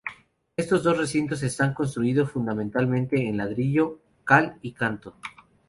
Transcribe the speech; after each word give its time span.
Estos 0.57 0.81
dos 0.81 0.97
recintos 0.97 1.43
están 1.43 1.75
construidos 1.75 2.31
fundamentalmente 2.31 3.27
en 3.27 3.37
ladrillo 3.37 3.99
cal 4.25 4.57
y 4.63 4.71
canto. 4.71 5.15